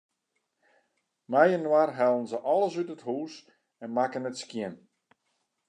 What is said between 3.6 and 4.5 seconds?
en makken it